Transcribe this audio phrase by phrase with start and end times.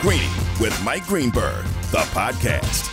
[0.00, 2.86] Greeny with Mike Greenberg, the podcast.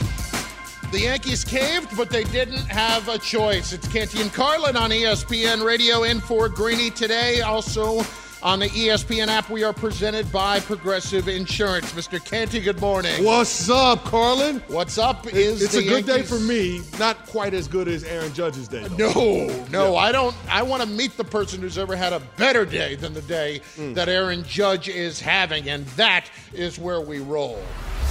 [0.91, 3.71] The Yankees caved, but they didn't have a choice.
[3.71, 7.39] It's Canty and Carlin on ESPN Radio in for Greeny today.
[7.39, 8.01] Also
[8.43, 11.91] on the ESPN app, we are presented by Progressive Insurance.
[11.93, 12.23] Mr.
[12.23, 13.23] Canty, good morning.
[13.23, 14.61] What's up, Carlin?
[14.67, 16.15] What's up is it's a good Yankees...
[16.15, 16.81] day for me.
[16.99, 18.87] Not quite as good as Aaron Judge's day.
[18.87, 19.11] Though.
[19.11, 19.99] No, no, yeah.
[19.99, 20.35] I don't.
[20.49, 23.61] I want to meet the person who's ever had a better day than the day
[23.75, 23.93] mm.
[23.95, 27.61] that Aaron Judge is having, and that is where we roll.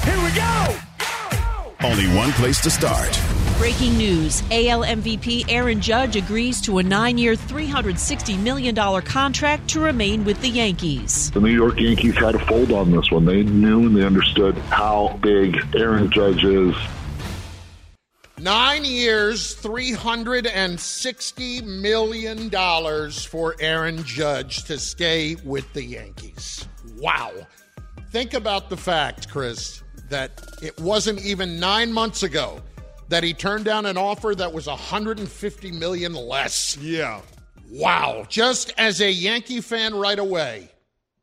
[0.04, 0.76] Here we go.
[1.84, 3.20] Only one place to start.
[3.58, 9.80] Breaking news AL MVP Aaron Judge agrees to a nine year, $360 million contract to
[9.80, 11.30] remain with the Yankees.
[11.32, 13.24] The New York Yankees had a fold on this one.
[13.24, 16.74] They knew and they understood how big Aaron Judge is.
[18.38, 26.68] Nine years, $360 million for Aaron Judge to stay with the Yankees.
[26.98, 27.32] Wow.
[28.10, 32.62] Think about the fact, Chris, that it wasn't even nine months ago
[33.08, 36.76] that he turned down an offer that was 150 million less.
[36.78, 37.20] Yeah.
[37.70, 38.26] Wow.
[38.28, 40.70] Just as a Yankee fan right away,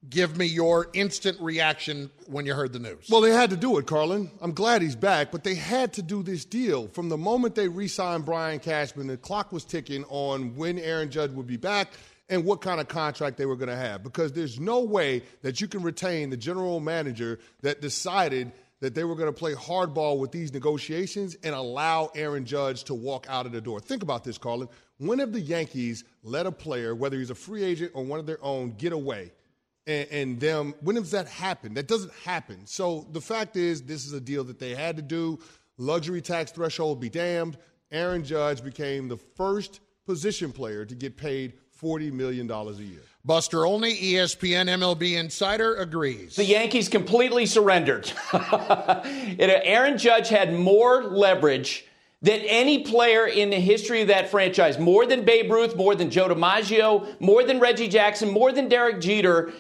[0.10, 3.08] give me your instant reaction when you heard the news.
[3.10, 4.30] Well, they had to do it, Carlin.
[4.42, 6.88] I'm glad he's back, but they had to do this deal.
[6.90, 11.10] From the moment they re signed Brian Cashman, the clock was ticking on when Aaron
[11.10, 11.94] Judge would be back
[12.30, 15.60] and what kind of contract they were going to have because there's no way that
[15.60, 18.52] you can retain the general manager that decided
[18.84, 22.94] that they were going to play hardball with these negotiations and allow Aaron Judge to
[22.94, 23.80] walk out of the door.
[23.80, 24.68] Think about this, Carlin.
[24.98, 28.26] When have the Yankees let a player, whether he's a free agent or one of
[28.26, 29.32] their own, get away?
[29.88, 31.76] And, and them, when does that happen?
[31.76, 32.66] That doesn't happen.
[32.66, 35.40] So the fact is, this is a deal that they had to do.
[35.78, 37.58] Luxury tax threshold be damned.
[37.90, 43.00] Aaron Judge became the first position player to get paid $40 million a year.
[43.26, 46.36] Buster Olney, ESPN MLB Insider, agrees.
[46.36, 48.12] The Yankees completely surrendered.
[49.40, 51.86] Aaron Judge had more leverage
[52.22, 56.10] than any player in the history of that franchise, more than Babe Ruth, more than
[56.10, 59.54] Joe DiMaggio, more than Reggie Jackson, more than Derek Jeter.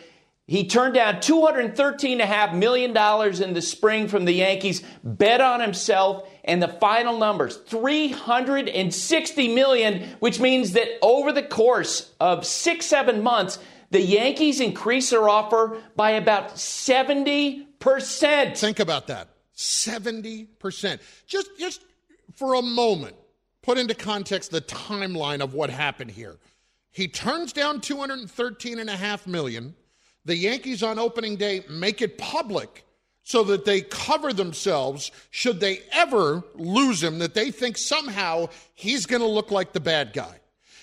[0.46, 2.92] He turned down $213.5 million
[3.44, 10.10] in the spring from the Yankees, bet on himself, and the final numbers 360 million,
[10.20, 13.60] which means that over the course of six, seven months,
[13.92, 18.58] the Yankees increased their offer by about 70%.
[18.58, 21.00] Think about that 70%.
[21.28, 21.82] Just, just
[22.36, 23.16] for a moment,
[23.62, 26.38] put into context the timeline of what happened here.
[26.92, 29.76] He turns down 213.5 million
[30.26, 32.86] the Yankees on opening day make it public
[33.24, 39.06] so that they cover themselves should they ever lose him, that they think somehow he's
[39.06, 40.40] going to look like the bad guy.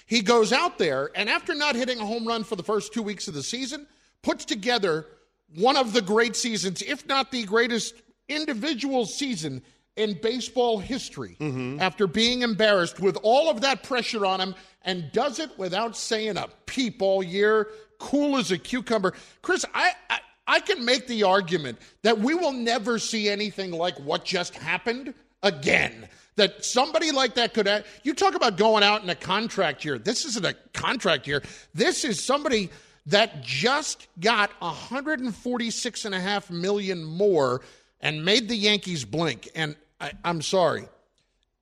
[0.06, 3.02] He goes out there, and after not hitting a home run for the first two
[3.02, 3.86] weeks of the season,
[4.22, 5.06] puts together
[5.54, 7.94] one of the great seasons, if not the greatest
[8.28, 9.62] individual season
[9.96, 11.80] in baseball history mm-hmm.
[11.80, 16.36] after being embarrassed with all of that pressure on him and does it without saying
[16.36, 17.68] a peep all year,
[17.98, 19.12] cool as a cucumber.
[19.42, 23.96] Chris, I, I, I can make the argument that we will never see anything like
[24.00, 26.08] what just happened again.
[26.34, 29.96] That somebody like that could have, you talk about going out in a contract year.
[29.96, 31.44] This isn't a contract year.
[31.72, 32.68] This is somebody
[33.06, 37.60] that just got 146.5 million more
[38.00, 39.48] and made the Yankees blink.
[39.54, 40.88] And I, I'm sorry.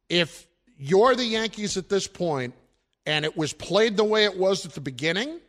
[0.09, 0.47] If
[0.79, 2.55] you're the Yankees at this point
[3.05, 5.41] and it was played the way it was at the beginning,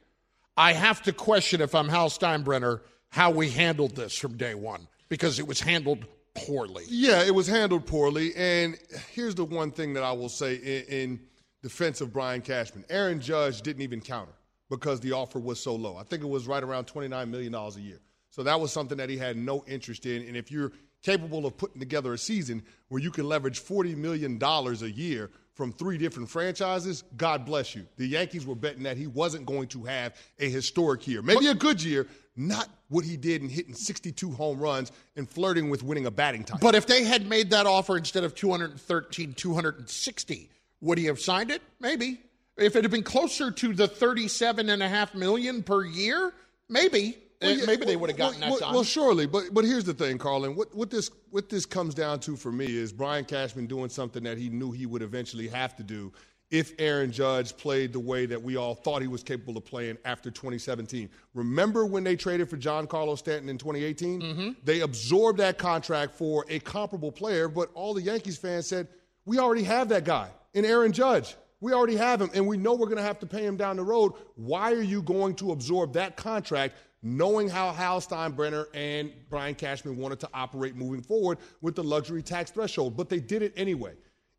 [0.57, 4.87] I have to question if I'm Hal Steinbrenner how we handled this from day one
[5.09, 6.85] because it was handled poorly.
[6.87, 8.33] Yeah, it was handled poorly.
[8.35, 8.77] And
[9.13, 11.19] here's the one thing that I will say in, in
[11.61, 14.33] defense of Brian Cashman Aaron Judge didn't even counter
[14.69, 15.97] because the offer was so low.
[15.97, 17.99] I think it was right around $29 million a year.
[18.29, 20.27] So that was something that he had no interest in.
[20.27, 20.71] And if you're
[21.01, 25.73] capable of putting together a season where you can leverage $40 million a year from
[25.73, 27.85] three different franchises, God bless you.
[27.97, 31.21] The Yankees were betting that he wasn't going to have a historic year.
[31.21, 32.07] Maybe a good year,
[32.37, 36.45] not what he did in hitting 62 home runs and flirting with winning a batting
[36.45, 36.59] title.
[36.61, 41.51] But if they had made that offer instead of 213, 260, would he have signed
[41.51, 41.61] it?
[41.81, 42.21] Maybe.
[42.55, 46.31] If it had been closer to the 37 and a half million per year,
[46.69, 47.17] maybe.
[47.41, 48.73] Well, yeah, maybe they would have gotten well, that done.
[48.73, 50.55] Well, surely, but but here's the thing, Carlin.
[50.55, 54.23] What what this what this comes down to for me is Brian Cashman doing something
[54.23, 56.11] that he knew he would eventually have to do
[56.51, 59.97] if Aaron Judge played the way that we all thought he was capable of playing
[60.03, 61.09] after 2017.
[61.33, 64.21] Remember when they traded for Giancarlo Stanton in 2018?
[64.21, 64.49] Mm-hmm.
[64.63, 68.87] They absorbed that contract for a comparable player, but all the Yankees fans said,
[69.25, 72.73] "We already have that guy in Aaron Judge." We already have him, and we know
[72.73, 74.13] we're going to have to pay him down the road.
[74.35, 79.97] Why are you going to absorb that contract knowing how Hal Steinbrenner and Brian Cashman
[79.97, 82.97] wanted to operate moving forward with the luxury tax threshold?
[82.97, 83.93] But they did it anyway.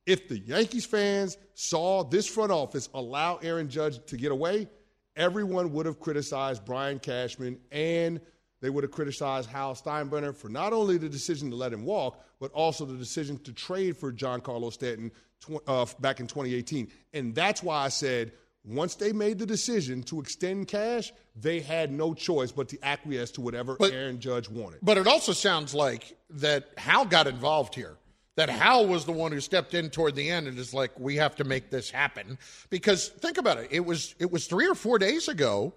[0.06, 4.68] If the Yankees fans saw this front office allow Aaron Judge to get away,
[5.16, 8.20] everyone would have criticized Brian Cashman and
[8.60, 12.22] they would have criticized Hal Steinbrenner for not only the decision to let him walk,
[12.40, 15.10] but also the decision to trade for Giancarlo Stanton
[15.40, 16.88] tw- uh, back in 2018.
[17.14, 18.32] And that's why I said
[18.64, 23.30] once they made the decision to extend cash, they had no choice but to acquiesce
[23.32, 24.80] to whatever But- Aaron Judge wanted.
[24.82, 27.96] But it also sounds like that Hal got involved here.
[28.36, 31.16] That Hal was the one who stepped in toward the end and is like, we
[31.16, 32.38] have to make this happen.
[32.70, 35.74] Because think about it, it was it was three or four days ago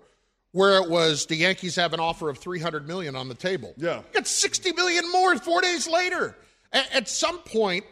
[0.52, 3.74] where it was the Yankees have an offer of three hundred million on the table.
[3.76, 4.02] Yeah.
[4.14, 6.38] got sixty million more four days later.
[6.72, 7.84] A- at some point,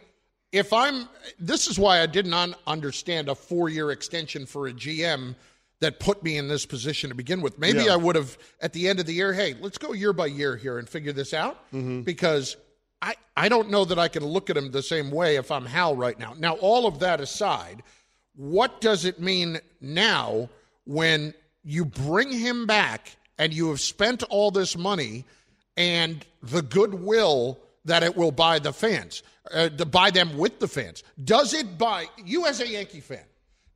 [0.52, 1.08] if I'm
[1.40, 5.34] this is why I did not understand a four year extension for a GM
[5.80, 7.58] that put me in this position to begin with.
[7.58, 7.94] Maybe Yeah.
[7.94, 10.56] I would have at the end of the year, hey, let's go year by year
[10.56, 12.02] here and figure this out mm-hmm.
[12.02, 12.56] because
[13.00, 15.66] I I don't know that I can look at him the same way if I'm
[15.66, 16.34] Hal right now.
[16.38, 17.82] Now, all of that aside,
[18.36, 20.48] what does it mean now
[20.84, 21.34] when
[21.64, 25.24] you bring him back and you have spent all this money
[25.76, 30.68] and the goodwill that it will buy the fans, uh, to buy them with the
[30.68, 31.02] fans?
[31.22, 33.24] Does it buy you as a Yankee fan?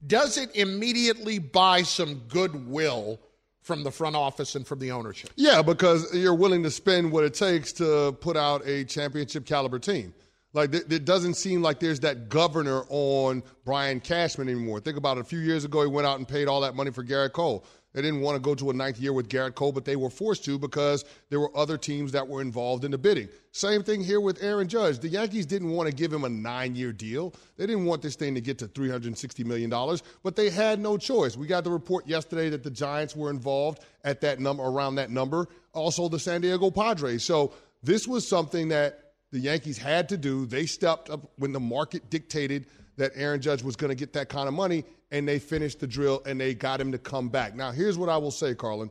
[0.06, 3.20] Does it immediately buy some goodwill
[3.62, 5.30] from the front office and from the ownership?
[5.36, 9.78] Yeah, because you're willing to spend what it takes to put out a championship caliber
[9.78, 10.14] team.
[10.52, 14.80] Like th- it doesn't seem like there's that governor on Brian Cashman anymore.
[14.80, 15.20] Think about it.
[15.20, 17.64] A few years ago, he went out and paid all that money for Gerrit Cole.
[17.96, 20.10] They didn't want to go to a ninth year with Gerrit Cole, but they were
[20.10, 23.30] forced to because there were other teams that were involved in the bidding.
[23.52, 24.98] Same thing here with Aaron Judge.
[24.98, 27.32] The Yankees didn't want to give him a nine-year deal.
[27.56, 31.38] They didn't want this thing to get to $360 million, but they had no choice.
[31.38, 35.08] We got the report yesterday that the Giants were involved at that number, around that
[35.08, 35.48] number.
[35.72, 37.24] Also, the San Diego Padres.
[37.24, 40.44] So this was something that the Yankees had to do.
[40.44, 42.66] They stepped up when the market dictated
[42.98, 45.86] that Aaron Judge was going to get that kind of money, and they finished the
[45.86, 47.54] drill and they got him to come back.
[47.54, 48.90] Now, here's what I will say, Carlin.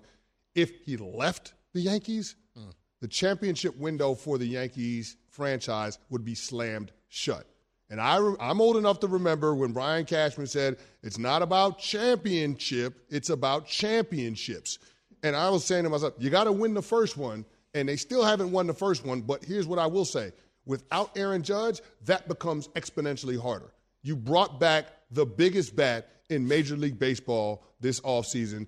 [0.53, 2.69] If he left the Yankees, hmm.
[3.01, 7.45] the championship window for the Yankees franchise would be slammed shut.
[7.89, 13.06] And I, I'm old enough to remember when Brian Cashman said, it's not about championship,
[13.09, 14.79] it's about championships.
[15.21, 17.45] And I was saying to myself, you got to win the first one.
[17.73, 19.21] And they still haven't won the first one.
[19.21, 20.31] But here's what I will say
[20.65, 23.73] without Aaron Judge, that becomes exponentially harder.
[24.06, 28.68] You brought back the biggest bat in Major League Baseball this offseason.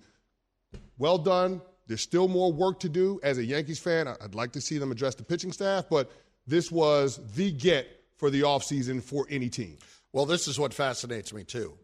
[0.97, 1.61] Well done.
[1.85, 3.19] There's still more work to do.
[3.21, 6.11] As a Yankees fan, I'd like to see them address the pitching staff, but
[6.47, 9.77] this was the get for the offseason for any team.
[10.11, 11.77] Well, this is what fascinates me too,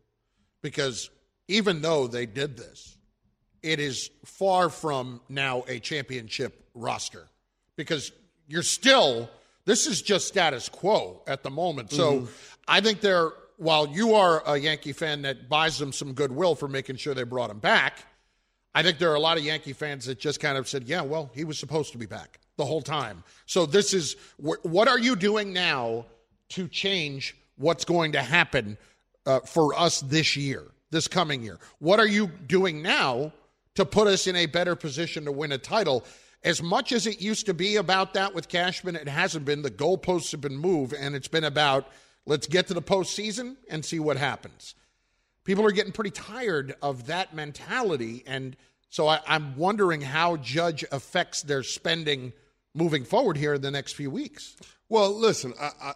[0.64, 1.12] because
[1.48, 2.98] even though they did this,
[3.62, 7.28] it is far from now a championship roster
[7.76, 8.12] because
[8.48, 9.30] you're still,
[9.66, 11.92] this is just status quo at the moment.
[11.92, 12.34] So mm-hmm.
[12.68, 13.32] I think they're,
[13.64, 17.24] while you are a Yankee fan that buys them some goodwill for making sure they
[17.24, 18.06] brought him back,
[18.76, 21.02] I think there are a lot of Yankee fans that just kind of said, yeah,
[21.02, 23.24] well, he was supposed to be back the whole time.
[23.46, 26.06] So this is, what are you doing now
[26.50, 28.78] to change what's going to happen
[29.26, 31.60] uh, for us this year, this coming year?
[31.80, 33.32] What are you doing now
[33.76, 36.04] to put us in a better position to win a title?
[36.44, 39.62] As much as it used to be about that with Cashman, it hasn't been.
[39.62, 41.88] The goalposts have been moved, and it's been about
[42.26, 44.76] let's get to the postseason and see what happens.
[45.44, 48.56] People are getting pretty tired of that mentality, and
[48.90, 52.32] so I, I'm wondering how Judge affects their spending
[52.74, 54.56] moving forward here in the next few weeks.
[54.90, 55.94] Well, listen, I, I,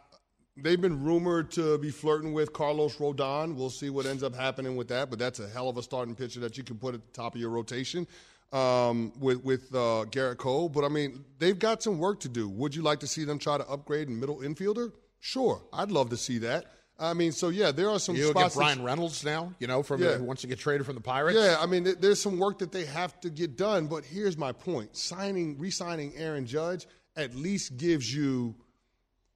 [0.57, 3.55] they've been rumored to be flirting with Carlos Rodon.
[3.55, 6.15] We'll see what ends up happening with that, but that's a hell of a starting
[6.15, 8.07] pitcher that you can put at the top of your rotation
[8.51, 10.69] um, with with uh, Gerrit Cole.
[10.69, 12.49] But I mean, they've got some work to do.
[12.49, 14.91] Would you like to see them try to upgrade in middle infielder?
[15.19, 16.65] Sure, I'd love to see that.
[16.99, 18.55] I mean, so yeah, there are some You get spots.
[18.55, 20.13] that- Bryan Reynolds now, you know, from Yeah.
[20.13, 21.37] the, who wants to get traded from the Pirates.
[21.37, 23.85] Yeah, I mean, th- there's some work that they have to get done.
[23.87, 28.55] But here's my point: signing, re-signing Aaron Judge at least gives you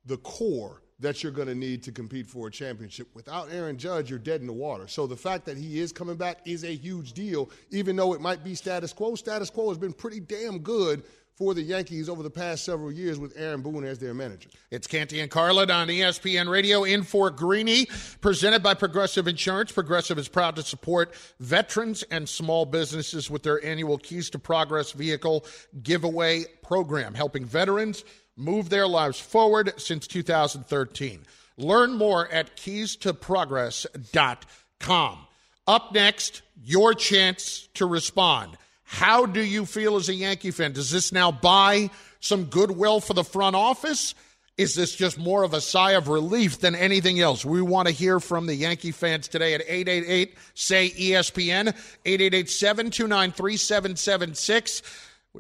[0.06, 3.08] the core that you're going to need to compete for a championship.
[3.16, 4.88] Without Aaron Judge, you're dead in the water.
[4.88, 8.22] So the fact that he is coming back is a huge deal, even though it
[8.22, 9.16] might be status quo.
[9.16, 11.04] Status quo has been pretty damn good
[11.41, 14.48] for the Yankees over the past several years with Aaron Boone as their manager.
[14.69, 17.88] It's Canty and Carlin on ESPN Radio in for Greeny,
[18.21, 19.71] presented by Progressive Insurance.
[19.71, 24.91] Progressive is proud to support veterans and small businesses with their annual Keys to Progress
[24.91, 25.43] vehicle
[25.81, 28.03] giveaway program, helping veterans
[28.38, 31.25] move their lives forward since 2013.
[31.57, 35.17] Learn more at keystoprogress.com.
[35.65, 38.60] Up next, your chance to respond.
[38.91, 40.74] How do you feel as a Yankee fan?
[40.74, 44.13] Does this now buy some goodwill for the front office?
[44.57, 47.45] Is this just more of a sigh of relief than anything else?
[47.45, 51.69] We want to hear from the Yankee fans today at 888 say ESPN,
[52.05, 54.81] 888 729 3776.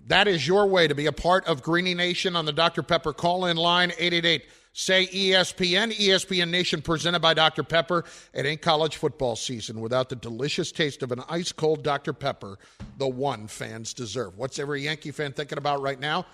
[0.07, 2.83] That is your way to be a part of Greeny Nation on the Dr.
[2.83, 7.63] Pepper call in line 888 say ESPN, ESPN Nation presented by Dr.
[7.63, 8.05] Pepper.
[8.33, 12.13] It ain't college football season without the delicious taste of an ice cold Dr.
[12.13, 12.57] Pepper,
[12.97, 14.37] the one fans deserve.
[14.37, 16.25] What's every Yankee fan thinking about right now?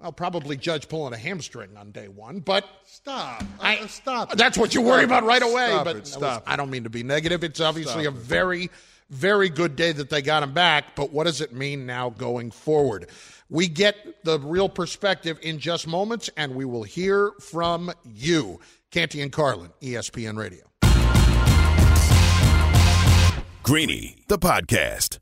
[0.00, 3.44] Well, probably Judge pulling a hamstring on day one, but stop.
[3.60, 4.32] I, uh, stop.
[4.32, 5.68] That's what you worry about right away.
[5.68, 6.06] Stop but it.
[6.06, 7.44] Stop I don't mean to be negative.
[7.44, 8.70] It's obviously Stop a very,
[9.10, 10.96] very good day that they got him back.
[10.96, 13.08] But what does it mean now going forward?
[13.52, 18.60] We get the real perspective in just moments, and we will hear from you.
[18.92, 20.70] Canty and Carlin, ESPN Radio.
[23.64, 25.18] Greeny, the podcast.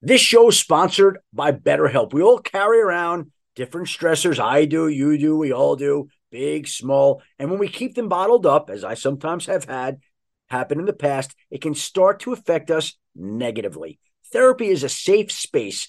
[0.00, 2.12] This show is sponsored by BetterHelp.
[2.12, 4.38] We all carry around different stressors.
[4.38, 7.20] I do, you do, we all do, big, small.
[7.40, 9.98] And when we keep them bottled up, as I sometimes have had
[10.48, 13.98] happen in the past, it can start to affect us negatively.
[14.32, 15.88] Therapy is a safe space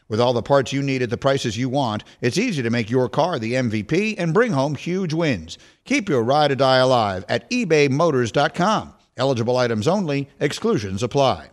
[0.11, 2.89] With all the parts you need at the prices you want, it's easy to make
[2.89, 5.57] your car the MVP and bring home huge wins.
[5.85, 8.93] Keep your ride or die alive at ebaymotors.com.
[9.15, 11.51] Eligible items only, exclusions apply.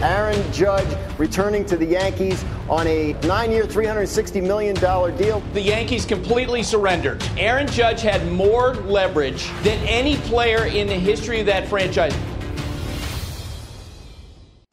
[0.00, 0.88] Aaron Judge
[1.18, 5.40] returning to the Yankees on a nine year, $360 million deal.
[5.52, 7.22] The Yankees completely surrendered.
[7.36, 12.16] Aaron Judge had more leverage than any player in the history of that franchise.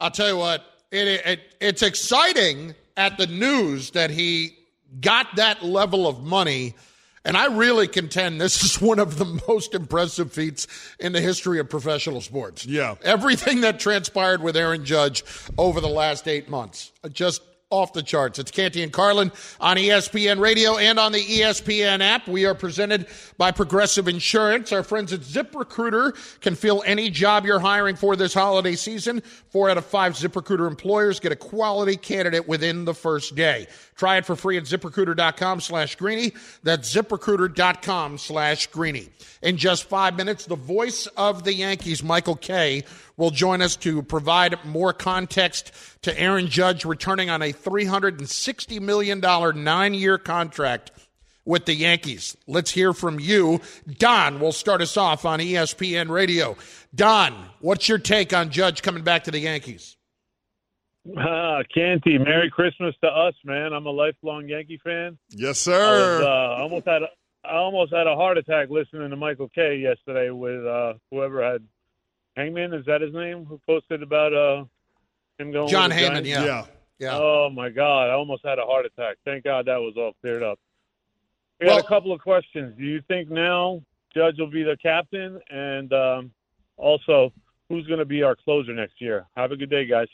[0.00, 4.56] I'll tell you what, it, it, it's exciting at the news that he
[5.00, 6.74] got that level of money.
[7.24, 10.66] And I really contend this is one of the most impressive feats
[10.98, 12.64] in the history of professional sports.
[12.64, 12.94] Yeah.
[13.02, 15.24] Everything that transpired with Aaron Judge
[15.56, 16.92] over the last eight months.
[17.12, 18.38] Just off the charts.
[18.38, 22.26] It's Canty and Carlin on ESPN Radio and on the ESPN app.
[22.26, 23.06] We are presented
[23.36, 24.72] by Progressive Insurance.
[24.72, 29.20] Our friends at ZipRecruiter can fill any job you're hiring for this holiday season.
[29.50, 33.66] Four out of five ZipRecruiter employers get a quality candidate within the first day.
[33.96, 36.32] Try it for free at ziprecruiter.com slash greeny.
[36.62, 39.10] That's ziprecruiter.com slash greeny.
[39.42, 42.84] In just five minutes, the voice of the Yankees, Michael Kay,
[43.18, 49.20] will join us to provide more context to Aaron Judge returning on a $360 million
[49.62, 50.92] nine year contract
[51.44, 52.36] with the Yankees.
[52.46, 53.60] Let's hear from you.
[53.98, 56.56] Don will start us off on ESPN Radio.
[56.94, 59.96] Don, what's your take on Judge coming back to the Yankees?
[61.16, 63.72] Ah, Canty, Merry Christmas to us, man.
[63.72, 65.16] I'm a lifelong Yankee fan.
[65.30, 66.22] Yes, I was, sir.
[66.22, 67.08] uh, almost had a,
[67.44, 71.62] I almost had a heart attack listening to Michael Kay yesterday with uh, whoever had
[72.38, 72.72] Hangman.
[72.72, 73.44] Is that his name?
[73.46, 74.64] Who posted about uh,
[75.38, 75.68] him going?
[75.68, 76.44] John with Heyman, yeah.
[76.44, 76.64] yeah.
[77.00, 77.16] Yeah.
[77.16, 78.10] Oh my God!
[78.10, 79.16] I almost had a heart attack.
[79.24, 80.58] Thank God that was all cleared up.
[81.60, 82.76] We Well- got a couple of questions.
[82.76, 83.82] Do you think now
[84.14, 86.32] Judge will be the captain, and um,
[86.76, 87.32] also
[87.68, 89.26] who's going to be our closer next year?
[89.36, 90.08] Have a good day, guys.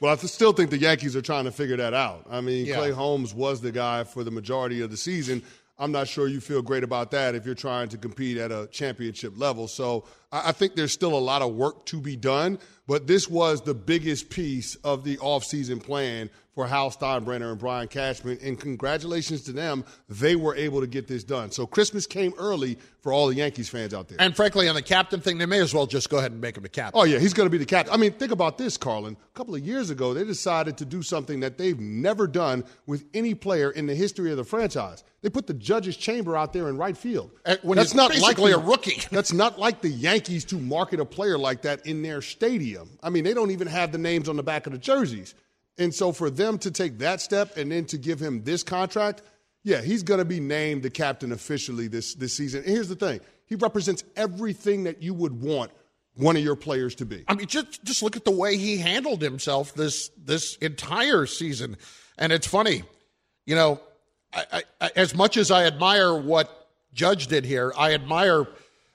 [0.00, 2.26] Well, I still think the Yankees are trying to figure that out.
[2.30, 2.76] I mean, Yeah.
[2.76, 5.42] Clay Holmes was the guy for the majority of the season.
[5.78, 8.66] I'm not sure you feel great about that if you're trying to compete at a
[8.72, 9.68] championship level.
[9.68, 13.62] So I, think there's still a lot of work to be done, but this was
[13.62, 18.38] the biggest piece of the offseason plan for Hal Steinbrenner and Brian Cashman.
[18.42, 19.84] And congratulations to them.
[20.08, 21.50] They were able to get this done.
[21.50, 24.18] So Christmas came early for all the Yankees fans out there.
[24.20, 26.56] And frankly, on the captain thing, they may as well just go ahead and make
[26.56, 27.00] him a captain.
[27.00, 27.94] Oh, yeah, he's going to be the captain.
[27.94, 29.16] I mean, think about this, Carlin.
[29.34, 33.04] A couple of years ago, they decided to do something that they've never done with
[33.14, 35.02] any player in the history of the franchise.
[35.22, 37.30] They put the judge's chamber out there in right field.
[37.62, 39.02] When that's not likely a rookie.
[39.10, 42.98] That's not like the Yankees to market a player like that in their stadium.
[43.02, 45.34] I mean, they don't even have the names on the back of the jerseys.
[45.78, 49.22] And so for them to take that step and then to give him this contract,
[49.62, 52.64] yeah, he's going to be named the captain officially this, this season.
[52.64, 55.72] And here's the thing he represents everything that you would want
[56.14, 57.24] one of your players to be.
[57.28, 61.76] I mean, just just look at the way he handled himself this this entire season,
[62.18, 62.82] and it's funny,
[63.46, 63.80] you know,
[64.32, 68.46] I, I, as much as I admire what Judge did here, I admire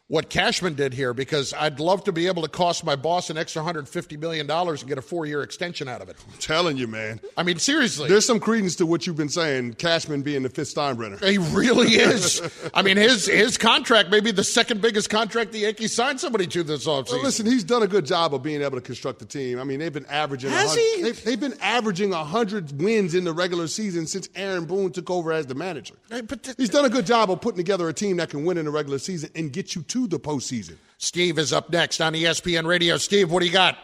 [0.08, 3.38] what Cashman did here because I'd love to be able to cost my boss an
[3.38, 6.18] extra hundred fifty million dollars and get a four year extension out of it.
[6.32, 7.20] I'm telling you, man.
[7.36, 10.76] I mean, seriously, There's some credence to what you've been saying, Cashman being the fifth
[10.76, 11.24] Steinbrenner.
[11.24, 12.40] He really is.
[12.74, 16.46] I mean, his his contract may be the second biggest contract the Yankees signed somebody
[16.48, 17.14] to this offseason.
[17.14, 19.60] Well, listen, he's done a good job of being able to construct the team.
[19.60, 20.52] I mean, they've been averaging.
[20.52, 21.02] Has 100 he?
[21.02, 25.32] They've, they've been averaging hundred wins in the regular season since Aaron Boone took over
[25.32, 25.96] as the manager.
[26.12, 28.46] Hey, but th- He's done a good job of putting together a team that can
[28.46, 30.76] win in the regular season and get you to the postseason.
[30.98, 32.98] Steve is up next on ESPN Radio.
[32.98, 33.78] Steve, what do you got?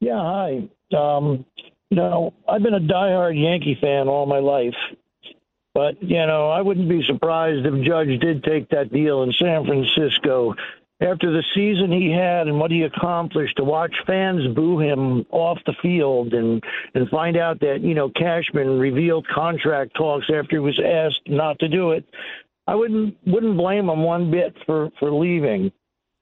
[0.00, 0.68] Yeah, hi.
[0.96, 1.44] Um,
[1.90, 4.74] you know, I've been a diehard Yankee fan all my life,
[5.74, 9.66] but you know, I wouldn't be surprised if Judge did take that deal in San
[9.66, 10.54] Francisco
[11.00, 13.56] after the season he had and what he accomplished.
[13.56, 16.62] To watch fans boo him off the field and
[16.94, 21.58] and find out that you know Cashman revealed contract talks after he was asked not
[21.58, 22.04] to do it.
[22.66, 25.72] I wouldn't wouldn't blame him one bit for for leaving.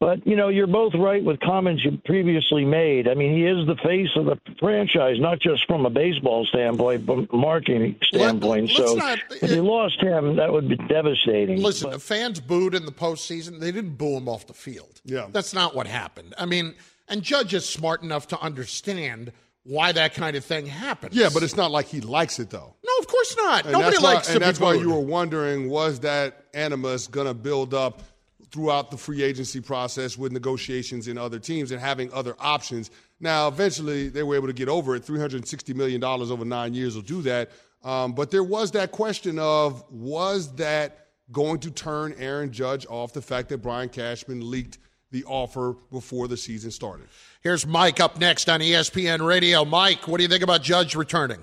[0.01, 3.09] But you know, you're both right with comments you previously made.
[3.09, 7.05] I mean, he is the face of the franchise, not just from a baseball standpoint,
[7.05, 8.66] but marketing standpoint.
[8.68, 11.61] let's so not- if you lost him, that would be devastating.
[11.61, 13.59] Listen, the fans booed in the postseason.
[13.59, 15.01] They didn't boo him off the field.
[15.05, 15.27] Yeah.
[15.33, 16.33] That's not what happened.
[16.38, 16.74] I mean,
[17.09, 19.33] and Judge is smart enough to understand
[19.64, 21.14] why that kind of thing happens.
[21.16, 22.77] Yeah, but it's not like he likes it though.
[22.98, 23.64] No, of course not.
[23.64, 27.06] And Nobody that's why, likes and that's be why you were wondering was that animus
[27.06, 28.02] going to build up
[28.50, 32.90] throughout the free agency process with negotiations in other teams and having other options.
[33.20, 35.04] Now, eventually, they were able to get over it.
[35.04, 37.50] Three hundred sixty million dollars over nine years will do that.
[37.84, 43.12] Um, but there was that question of was that going to turn Aaron Judge off
[43.12, 44.78] the fact that Brian Cashman leaked
[45.11, 47.06] the offer before the season started?
[47.40, 49.64] Here's Mike up next on ESPN Radio.
[49.64, 51.42] Mike, what do you think about Judge returning?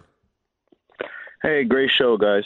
[1.45, 2.43] Hey, great show, guys.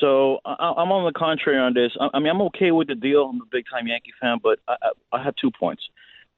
[0.00, 1.90] So I, I'm on the contrary on this.
[2.00, 3.24] I, I mean, I'm okay with the deal.
[3.24, 5.82] I'm a big time Yankee fan, but I, I, I have two points.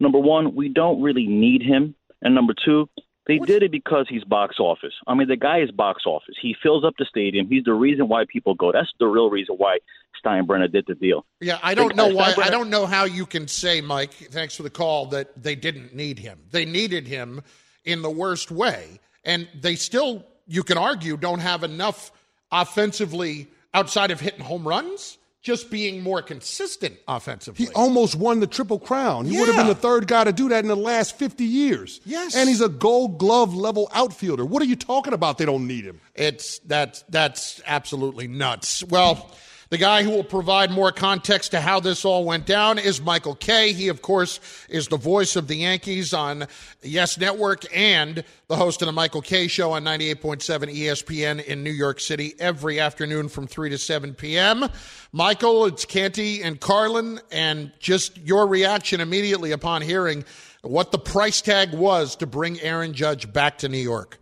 [0.00, 2.88] Number one, we don't really need him, and number two,
[3.26, 4.94] they did it because he's box office.
[5.06, 6.34] I mean, the guy is box office.
[6.40, 7.46] He fills up the stadium.
[7.46, 8.72] He's the reason why people go.
[8.72, 9.78] That's the real reason why
[10.24, 11.26] Steinbrenner did the deal.
[11.42, 12.32] Yeah, I don't know why.
[12.38, 14.14] I don't know how you can say, Mike.
[14.14, 15.06] Thanks for the call.
[15.06, 16.38] That they didn't need him.
[16.52, 17.42] They needed him
[17.84, 22.10] in the worst way, and they still, you can argue, don't have enough
[22.50, 25.18] offensively outside of hitting home runs.
[25.40, 27.66] Just being more consistent offensively.
[27.66, 29.24] He almost won the Triple Crown.
[29.24, 32.00] He would have been the third guy to do that in the last 50 years.
[32.04, 32.34] Yes.
[32.34, 34.44] And he's a gold glove level outfielder.
[34.44, 35.38] What are you talking about?
[35.38, 36.00] They don't need him.
[36.16, 38.82] It's that's that's absolutely nuts.
[38.82, 39.30] Well,
[39.70, 43.34] the guy who will provide more context to how this all went down is Michael
[43.34, 43.72] Kay.
[43.72, 46.46] He, of course, is the voice of the Yankees on
[46.82, 51.70] Yes Network and the host of the Michael Kay Show on 98.7 ESPN in New
[51.70, 54.64] York City every afternoon from 3 to 7 p.m.
[55.12, 60.24] Michael, it's Canty and Carlin, and just your reaction immediately upon hearing
[60.62, 64.18] what the price tag was to bring Aaron Judge back to New York.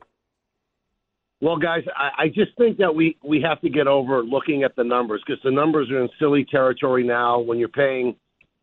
[1.40, 4.74] Well, guys, I, I just think that we, we have to get over looking at
[4.74, 8.16] the numbers because the numbers are in silly territory now when you're paying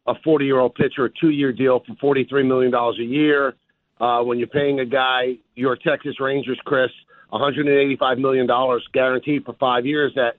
[0.08, 3.54] a 40 year old pitcher a two year deal for $43 million a year.
[4.02, 6.90] Uh, when you're paying a guy, your Texas Rangers, Chris,
[7.32, 8.48] $185 million
[8.94, 10.34] guaranteed for five years, that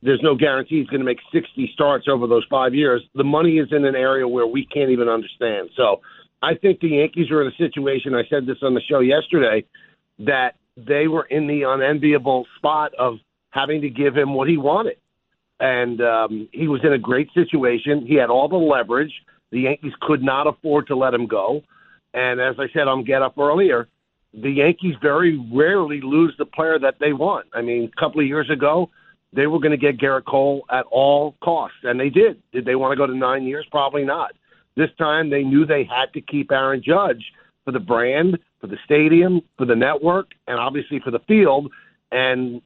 [0.00, 3.02] there's no guarantee he's going to make 60 starts over those five years.
[3.14, 5.70] The money is in an area where we can't even understand.
[5.76, 6.00] So
[6.42, 9.64] I think the Yankees are in a situation, I said this on the show yesterday,
[10.20, 13.14] that they were in the unenviable spot of
[13.50, 14.96] having to give him what he wanted.
[15.60, 18.06] And um, he was in a great situation.
[18.06, 19.12] He had all the leverage.
[19.52, 21.62] The Yankees could not afford to let him go.
[22.12, 23.88] And as I said on Get Up earlier,
[24.32, 27.46] the Yankees very rarely lose the player that they want.
[27.54, 28.90] I mean, a couple of years ago,
[29.32, 32.42] they were going to get Gerrit Cole at all costs, and they did.
[32.52, 33.66] Did they want to go to nine years?
[33.70, 34.32] Probably not.
[34.76, 37.24] This time, they knew they had to keep Aaron Judge
[37.64, 41.70] for the brand, for the stadium, for the network, and obviously for the field.
[42.10, 42.62] And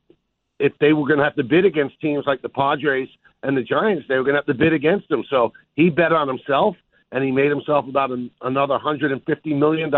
[0.61, 3.09] if they were going to have to bid against teams like the Padres
[3.43, 5.25] and the Giants, they were going to have to bid against them.
[5.29, 6.77] So he bet on himself,
[7.11, 9.91] and he made himself about an, another $150 million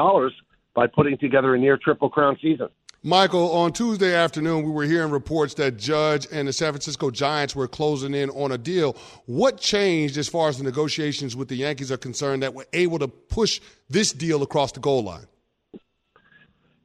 [0.73, 2.69] by putting together a near triple crown season.
[3.03, 7.55] Michael, on Tuesday afternoon, we were hearing reports that Judge and the San Francisco Giants
[7.55, 8.97] were closing in on a deal.
[9.27, 12.99] What changed as far as the negotiations with the Yankees are concerned that were able
[13.01, 13.61] to push
[13.91, 15.27] this deal across the goal line?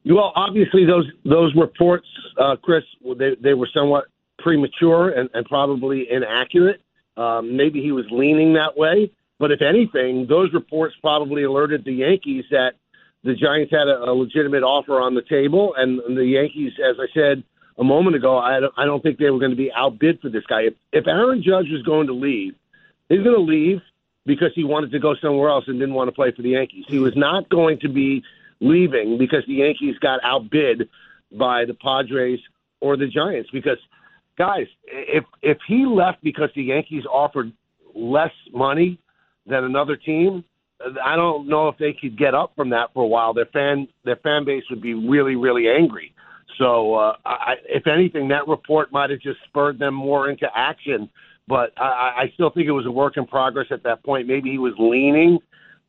[0.05, 2.83] Well, obviously, those those reports, uh, Chris,
[3.17, 4.05] they, they were somewhat
[4.37, 6.81] premature and, and probably inaccurate.
[7.17, 9.11] Um, maybe he was leaning that way.
[9.39, 12.73] But if anything, those reports probably alerted the Yankees that
[13.23, 17.07] the Giants had a, a legitimate offer on the table, and the Yankees, as I
[17.13, 17.43] said
[17.77, 20.29] a moment ago, I don't, I don't think they were going to be outbid for
[20.29, 20.61] this guy.
[20.61, 22.55] If, if Aaron Judge was going to leave,
[23.09, 23.81] he's going to leave
[24.25, 26.85] because he wanted to go somewhere else and didn't want to play for the Yankees.
[26.87, 28.23] He was not going to be
[28.59, 30.89] leaving because the Yankees got outbid
[31.31, 32.39] by the Padres
[32.81, 33.49] or the Giants.
[33.51, 33.77] Because,
[34.37, 37.51] guys, if if he left because the Yankees offered
[37.93, 38.99] less money
[39.45, 40.43] than another team,
[41.03, 43.33] I don't know if they could get up from that for a while.
[43.33, 46.13] Their fan their fan base would be really really angry.
[46.57, 51.09] So uh, I, if anything, that report might have just spurred them more into action.
[51.47, 54.27] But I, I still think it was a work in progress at that point.
[54.27, 55.39] Maybe he was leaning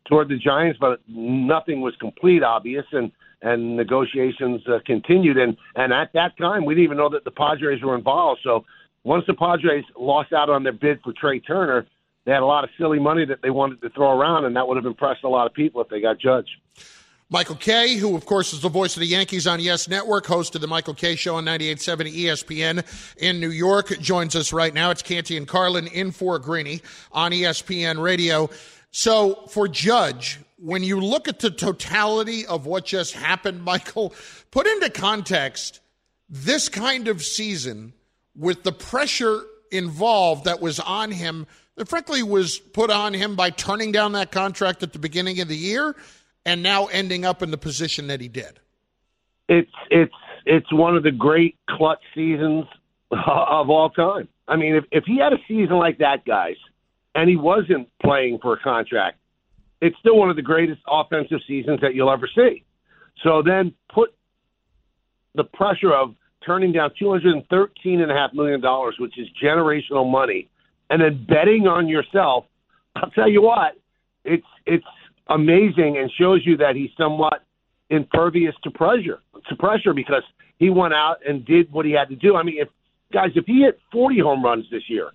[0.08, 5.36] toward the Giants, but nothing was complete, obvious, and and negotiations uh, continued.
[5.36, 8.40] And and at that time, we didn't even know that the Padres were involved.
[8.42, 8.64] So
[9.04, 11.86] once the Padres lost out on their bid for Trea Turner,
[12.24, 14.66] they had a lot of silly money that they wanted to throw around, and that
[14.66, 16.48] would have impressed a lot of people if they got Judge.
[17.28, 20.54] Michael Kay, who, of course, is the voice of the Yankees on Yes Network, host
[20.54, 24.92] of the Michael Kay Show on 98.7 ESPN in New York, joins us right now.
[24.92, 28.48] It's Canty and Carlin in for Greeny on ESPN Radio.
[28.90, 34.14] So, for Judge, when you look at the totality of what just happened, Michael,
[34.50, 35.80] put into context
[36.28, 37.92] this kind of season
[38.34, 41.46] with the pressure involved that was on him–
[41.76, 45.48] that frankly was put on him by turning down that contract at the beginning of
[45.48, 45.94] the year
[46.44, 48.60] and now ending up in the position that he did.
[49.48, 52.64] It's it's it's one of the great clutch seasons
[53.10, 54.28] of all time.
[54.48, 56.56] I mean, if if he had a season like that, guys,
[57.16, 59.18] and he wasn't playing for a contract,
[59.80, 62.62] it's still one of the greatest offensive seasons that you'll ever see.
[63.22, 64.14] So then put
[65.34, 69.18] the pressure of turning down two hundred and thirteen and a half million dollars, which
[69.18, 70.48] is generational money,
[70.90, 72.44] and then betting on yourself,
[72.96, 73.76] I'll tell you what,
[74.24, 74.84] it's it's
[75.28, 77.42] amazing and shows you that he's somewhat
[77.90, 80.22] impervious to pressure to pressure because
[80.58, 82.36] he went out and did what he had to do.
[82.36, 82.68] I mean, if
[83.12, 85.12] guys, if he hit 40 home runs this year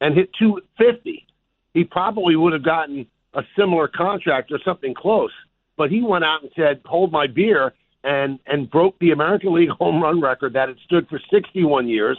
[0.00, 1.26] and hit 250,
[1.74, 5.32] he probably would have gotten a similar contract or something close.
[5.76, 7.72] But he went out and said, "Hold my beer,"
[8.04, 12.18] and and broke the American League home run record that had stood for 61 years,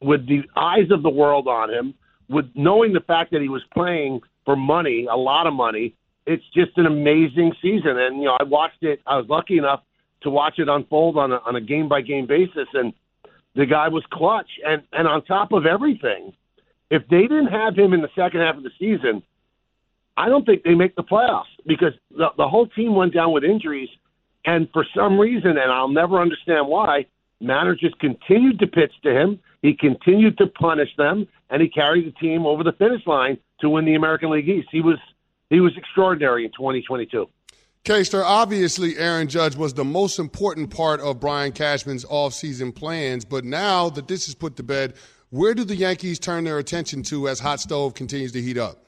[0.00, 1.94] with the eyes of the world on him
[2.32, 5.94] with knowing the fact that he was playing for money, a lot of money,
[6.26, 7.98] it's just an amazing season.
[7.98, 9.00] And you know, I watched it.
[9.06, 9.82] I was lucky enough
[10.22, 12.92] to watch it unfold on a, on a game by game basis, and
[13.54, 14.48] the guy was clutch.
[14.66, 16.32] And and on top of everything,
[16.92, 19.22] if they didn't have him in the second half of the season,
[20.14, 23.44] I don't think they make the playoffs because the the whole team went down with
[23.44, 23.88] injuries,
[24.44, 27.06] and for some reason, and I'll never understand why,
[27.40, 29.40] managers continued to pitch to him.
[29.62, 33.70] He continued to punish them, and he carried the team over the finish line to
[33.70, 34.68] win the American League East.
[34.70, 34.98] He was
[35.48, 37.26] he was extraordinary in 2022.
[37.84, 43.46] Caster, obviously Aaron Judge was the most important part of Brian Cashman's offseason plans, but
[43.46, 44.94] now that this is put to bed,
[45.32, 48.84] where do the Yankees turn their attention to as hot stove continues to heat up?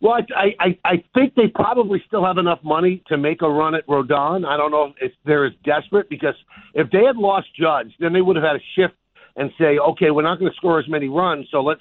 [0.00, 3.76] Well, I, I I think they probably still have enough money to make a run
[3.76, 4.44] at Rodon.
[4.44, 6.34] I don't know if they're as desperate because
[6.74, 8.94] if they had lost Judge, then they would have had a shift
[9.36, 11.80] and say, okay, we're not going to score as many runs, so let's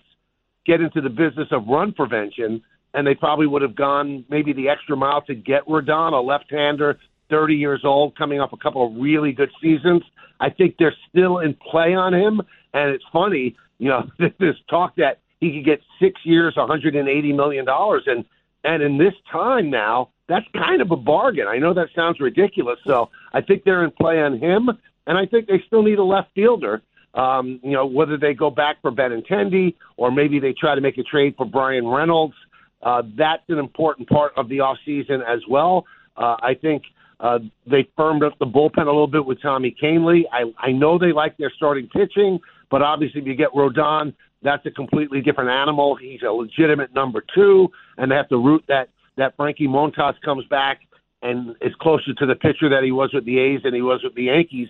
[0.67, 2.61] get into the business of run prevention.
[2.93, 6.99] And they probably would have gone maybe the extra mile to get Rodon, a left-hander,
[7.31, 10.03] 30 years old, coming off a couple of really good seasons.
[10.39, 12.41] I think they're still in play on him,
[12.73, 14.09] and it's funny, you know,
[14.39, 18.25] this talk that he could get six years, 180 million dollars, and
[18.63, 21.47] and in this time now, that's kind of a bargain.
[21.47, 24.69] I know that sounds ridiculous, so I think they're in play on him,
[25.05, 26.81] and I think they still need a left fielder.
[27.13, 30.97] Um, you know, whether they go back for Benintendi or maybe they try to make
[30.97, 32.33] a trade for Bryan Reynolds.
[32.81, 35.85] Uh, that's an important part of the offseason as well.
[36.17, 36.83] Uh, I think
[37.19, 40.23] uh, they firmed up the bullpen a little bit with Tommy Kahnle.
[40.31, 42.39] I, I know they like their starting pitching,
[42.73, 45.95] but obviously if you get Rodon, that's a completely different animal.
[45.95, 50.43] He's a legitimate number two, and they have to root that that Frankie Montas comes
[50.47, 50.79] back
[51.21, 54.01] and is closer to the pitcher that he was with the A's than he was
[54.03, 54.69] with the Yankees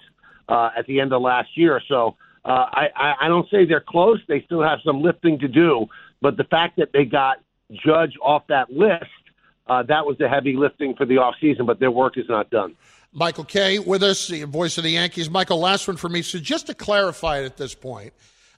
[0.49, 1.81] uh, at the end of last year.
[1.87, 4.19] So uh, I, I, don't say they're close.
[4.27, 5.85] They still have some lifting to do,
[6.21, 7.37] but the fact that they got
[7.71, 9.05] Judge off that list,
[9.67, 12.75] uh, that was the heavy lifting for the offseason, but their work is not done.
[13.13, 15.29] Michael Kay with us, the voice of the Yankees.
[15.29, 16.23] Michael, last one for me.
[16.23, 18.13] So just to clarify it at this point,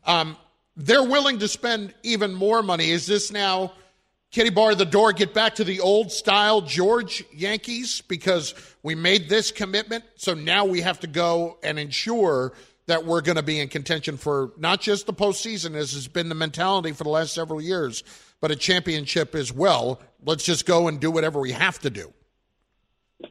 [0.06, 0.38] um,
[0.78, 2.90] they're willing to spend even more money.
[2.90, 3.74] Is this now
[4.32, 9.30] Kitty Bar the door, get back to the old style George Yankees because we made
[9.30, 10.04] this commitment.
[10.16, 12.52] So now we have to go and ensure
[12.88, 16.30] that we're going to be in contention for not just the postseason, as has been
[16.30, 18.04] the mentality for the last several years,
[18.42, 20.02] but a championship as well.
[20.24, 22.14] Let's just go and do whatever we have to do.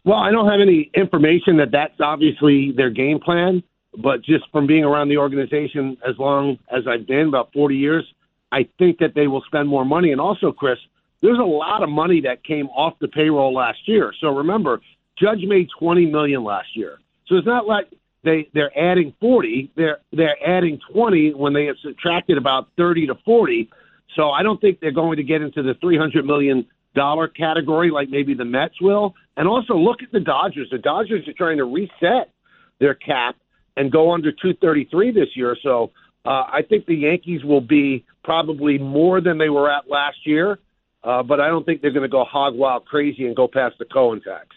[0.05, 3.63] Well, I don't have any information that that's obviously their game plan.
[3.97, 8.05] But just from being around the organization as long as I've been, about 40 years,
[8.51, 10.11] I think that they will spend more money.
[10.13, 10.79] And also, Chris,
[11.23, 14.13] there's a lot of money that came off the payroll last year.
[14.21, 14.81] So remember,
[15.19, 16.99] Judge made 20 million last year.
[17.27, 17.87] So it's not like
[18.25, 19.71] they they're adding 40.
[19.77, 23.71] They're they're adding 20 when they have subtracted about 30 to 40.
[24.17, 28.09] So I don't think they're going to get into the 300 million dollar category like
[28.09, 29.15] maybe the Mets will.
[29.37, 30.69] And also look at the Dodgers.
[30.71, 32.31] The Dodgers are trying to reset
[32.79, 33.37] their cap
[33.77, 35.57] and go under 233 this year.
[35.63, 35.91] So
[36.25, 40.59] uh, I think the Yankees will be probably more than they were at last year,
[41.03, 43.77] uh, but I don't think they're going to go hog wild crazy and go past
[43.79, 44.49] the Cohen tax.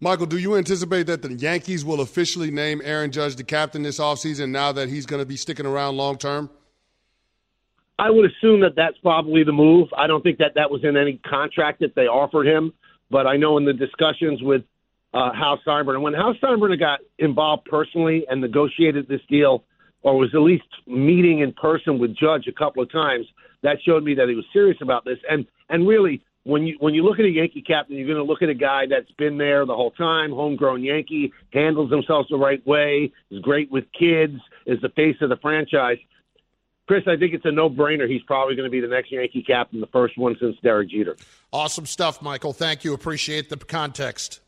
[0.00, 3.98] Michael, do you anticipate that the Yankees will officially name Aaron Judge the captain this
[3.98, 6.50] offseason now that he's going to be sticking around long term?
[7.98, 9.88] I would assume that that's probably the move.
[9.96, 12.72] I don't think that that was in any contract that they offered him,
[13.10, 14.62] but I know in the discussions with
[15.12, 16.00] uh, Hal Steinbrenner.
[16.00, 19.64] When Hal Steinbrenner got involved personally and negotiated this deal,
[20.02, 23.26] or was at least meeting in person with Judge a couple of times,
[23.62, 25.18] that showed me that he was serious about this.
[25.30, 28.24] And and really, when you when you look at a Yankee captain, you're going to
[28.24, 32.36] look at a guy that's been there the whole time, homegrown Yankee, handles himself the
[32.36, 35.98] right way, is great with kids, is the face of the franchise.
[36.86, 38.08] Chris, I think it's a no-brainer.
[38.08, 41.16] He's probably going to be the next Yankee captain, the first one since Derek Jeter.
[41.52, 42.52] Awesome stuff, Michael.
[42.52, 42.92] Thank you.
[42.92, 44.40] Appreciate the context.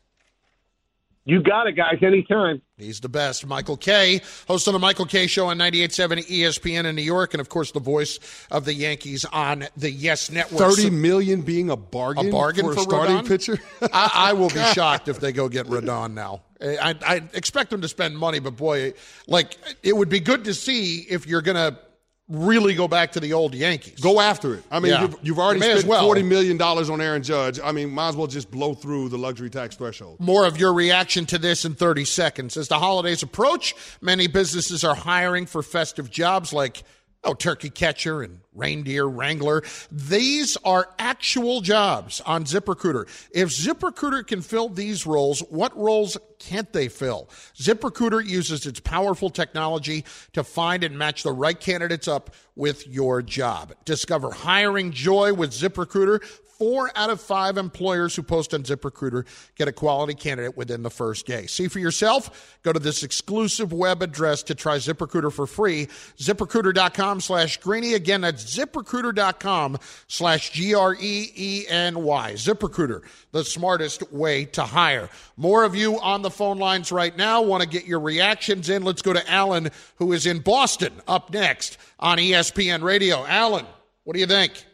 [1.27, 2.61] You got it, guys, anytime.
[2.77, 3.45] He's the best.
[3.45, 7.41] Michael Kay, host of the Michael Kay Show on 98.7 ESPN in New York, and
[7.41, 8.17] of course, the voice
[8.49, 10.61] of the Yankees on the Yes Network.
[10.61, 13.27] Thirty million being a bargain, a bargain for, for a starting Rodon?
[13.27, 13.59] pitcher.
[13.91, 16.43] I, I will be shocked if they go get Rodon now.
[16.61, 18.93] I, I expect them to spend money, but boy,
[19.27, 21.77] like it would be good to see if you're going to
[22.29, 23.99] really go back to the old Yankees.
[24.01, 24.63] Go after it.
[24.69, 25.01] I mean, Yeah.
[25.03, 26.03] you've, you've already spent well.
[26.03, 27.59] forty million dollars on Aaron Judge.
[27.63, 30.19] I mean, might as well just blow through the luxury tax threshold.
[30.19, 32.57] More of your reaction to this in 30 seconds.
[32.57, 36.83] As the holidays approach, many businesses are hiring for festive jobs like
[37.27, 39.63] oh, turkey catcher and reindeer wrangler.
[39.91, 43.07] These are actual jobs on ZipRecruiter.
[43.31, 47.29] If ZipRecruiter can fill these roles, what roles can't they fill?
[47.55, 53.21] ZipRecruiter uses its powerful technology to find and match the right candidates up with your
[53.21, 53.73] job.
[53.85, 56.23] Discover hiring joy with ZipRecruiter.
[56.57, 60.89] Four out of five employers who post on ZipRecruiter get a quality candidate within the
[60.89, 61.45] first day.
[61.45, 62.59] See for yourself.
[62.63, 65.87] Go to this exclusive web address to try ZipRecruiter for free.
[66.17, 67.93] ZipRecruiter.com slash Greeny.
[67.93, 72.33] Again, that's ZipRecruiter.com slash G R E E N Y.
[72.33, 75.09] ZipRecruiter, the smartest way to hire.
[75.35, 77.41] More of you on the phone lines right now.
[77.41, 78.83] Want to get your reactions in.
[78.83, 83.25] Let's go to Alan, who is in Boston, up next on ESPN Radio.
[83.25, 83.65] Alan,
[84.03, 84.66] what do you think?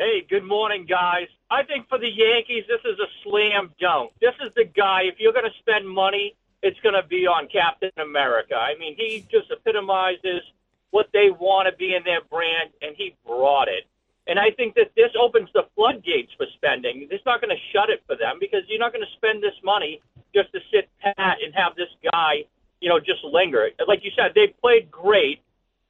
[0.00, 1.26] Hey, good morning, guys.
[1.50, 4.12] I think for the Yankees, this is a slam dunk.
[4.20, 7.48] This is the guy, if you're going to spend money, it's going to be on
[7.48, 8.54] Captain America.
[8.54, 10.42] I mean, he just epitomizes
[10.90, 13.90] what they want to be in their brand, and he brought it.
[14.28, 17.08] And I think that this opens the floodgates for spending.
[17.10, 19.58] It's not going to shut it for them because you're not going to spend this
[19.64, 20.00] money
[20.32, 22.44] just to sit pat and have this guy,
[22.80, 23.70] you know, just linger.
[23.88, 25.40] Like you said, they played great,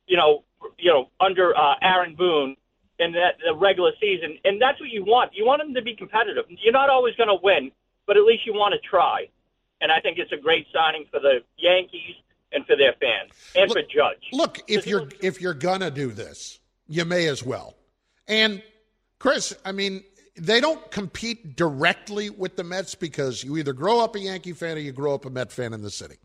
[0.06, 0.44] you know,
[0.78, 2.56] you know, under uh, Aaron Boone
[2.98, 5.32] in that the regular season, and that's what you want.
[5.34, 6.44] You want them to be competitive.
[6.48, 7.70] You're not always going to win,
[8.06, 9.28] but at least you want to try.
[9.80, 12.16] And I think it's a great signing for the Yankees
[12.52, 14.22] and for their fans and look, for Judge.
[14.32, 16.58] Look, if you're if you're gonna do this,
[16.88, 17.76] you may as well.
[18.26, 18.62] And
[19.18, 20.02] Chris, I mean,
[20.36, 24.76] they don't compete directly with the Mets because you either grow up a Yankee fan
[24.76, 26.16] or you grow up a Met fan in the city.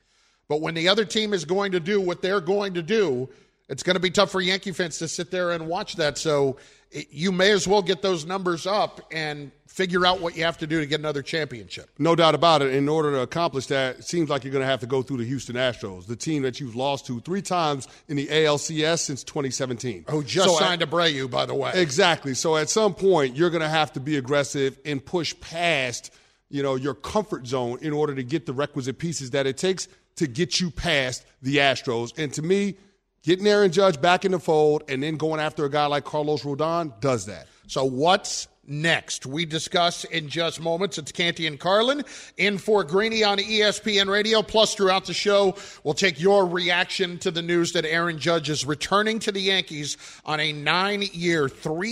[0.48, 3.30] But when the other team is going to do what they're going to do,
[3.74, 6.20] it's going to be tough for Yankee fans to sit there and watch that.
[6.20, 6.58] So
[6.92, 10.60] it, you may as well get those numbers up and figure out what you have
[10.60, 11.90] to do to get another championship.
[11.98, 12.72] No doubt about it.
[12.76, 15.18] In order to accomplish that, it seems like you're going to have to go through
[15.18, 19.24] the Houston Astros, the team that you've lost to three times in the ALCS since
[19.24, 20.06] 2017.
[20.10, 21.72] Who just So signed at- Abreu, by the way.
[21.74, 22.36] Exactly.
[22.36, 26.14] So at some point, you're going to have to be aggressive and push past,
[26.52, 29.88] you know, your comfort zone in order to get the requisite pieces that it takes
[30.18, 32.16] to get you past the Astros.
[32.20, 32.76] And to me,
[33.24, 36.44] getting Aaron Judge back in the fold and then going after a guy like Carlos
[36.44, 37.48] Rodon does that.
[37.68, 39.26] So what's next?
[39.26, 40.98] We discuss in just moments.
[40.98, 42.04] It's Canty and Carlin
[42.38, 44.42] in for Greeny on ESPN Radio.
[44.42, 48.66] Plus, throughout the show, we'll take your reaction to the news that Aaron Judge is
[48.66, 50.54] returning to the Yankees on a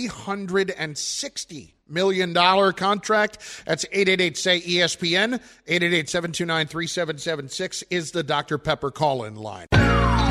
[0.06, 3.38] hundred and sixty million dollar contract.
[3.66, 5.40] That's 888 say ESPN.
[5.68, 8.58] 888-729-3776 is the Dr.
[8.58, 9.66] Pepper call-in line.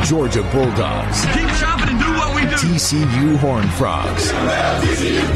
[0.06, 1.26] Georgia Bulldogs.
[1.28, 2.56] Keep chopping and do what we do.
[2.56, 4.32] TCU Horned Frogs.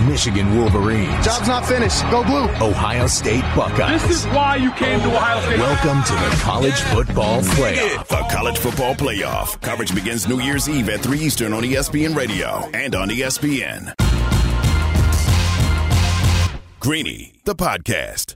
[0.07, 1.25] Michigan Wolverines.
[1.25, 2.01] Job's not finished.
[2.11, 2.45] Go blue.
[2.65, 4.01] Ohio State Buckeyes.
[4.07, 5.59] This is why you came to Ohio State.
[5.59, 8.07] Welcome to the College Football Playoff.
[8.07, 9.61] The College Football Playoff.
[9.61, 13.93] Coverage begins New Year's Eve at 3 Eastern on ESPN Radio and on ESPN.
[16.79, 18.35] Greeny, the podcast.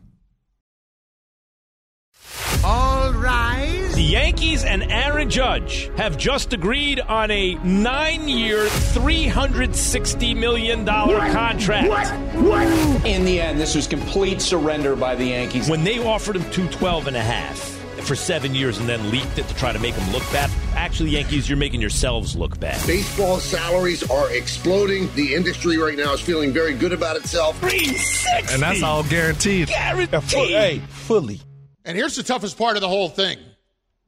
[3.93, 11.89] The Yankees and Aaron Judge have just agreed on a nine-year, $360 million contract.
[11.89, 12.07] What?
[12.41, 13.05] What?
[13.05, 15.69] In the end, this was complete surrender by the Yankees.
[15.69, 17.59] When they offered him 212 and a half
[18.05, 21.09] for seven years and then leaked it to try to make him look bad, actually,
[21.09, 22.85] Yankees, you're making yourselves look bad.
[22.87, 25.13] Baseball salaries are exploding.
[25.15, 27.59] The industry right now is feeling very good about itself.
[27.59, 28.53] 360.
[28.53, 29.67] And that's all guaranteed.
[29.67, 30.49] Guaranteed.
[30.49, 31.41] Hey, fully.
[31.83, 33.37] And here's the toughest part of the whole thing.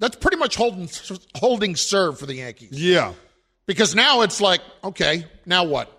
[0.04, 0.90] That's pretty much holding
[1.34, 2.72] holding serve for the Yankees.
[2.74, 3.14] Yeah.
[3.66, 5.90] Because now it's like, okay, now what?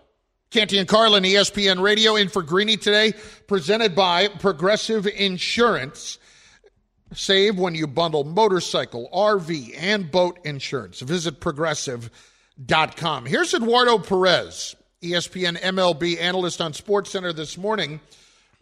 [0.50, 3.14] Canty and Carlin, ESPN Radio, in for Greeny today,
[3.46, 6.18] presented by Progressive Insurance.
[7.14, 11.00] Save when you bundle motorcycle, RV, and boat insurance.
[11.00, 13.24] Visit progressive.com.
[13.24, 18.00] Here's Eduardo Perez, ESPN MLB analyst on SportsCenter this morning,